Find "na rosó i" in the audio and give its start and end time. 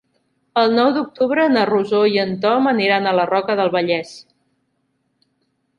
1.57-2.17